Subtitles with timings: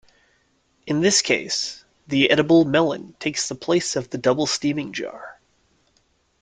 [0.87, 5.39] In this case, the edible melon takes the place of the double steaming jar.